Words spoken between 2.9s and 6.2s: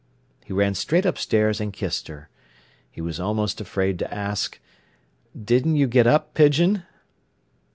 was almost afraid to ask: "Didn't you get